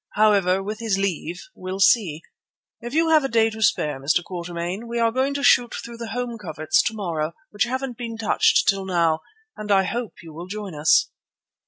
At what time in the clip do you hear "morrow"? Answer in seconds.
6.95-7.33